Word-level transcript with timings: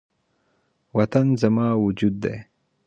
وطن 0.97 1.25
زما 1.41 1.67
وجود 1.83 2.15
دی 2.23 2.35